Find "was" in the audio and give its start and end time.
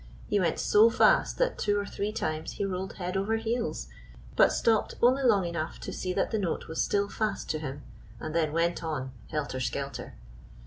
6.67-6.81